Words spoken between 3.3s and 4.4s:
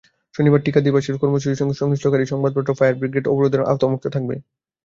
অবরোধের আওতামুক্ত থাকবে।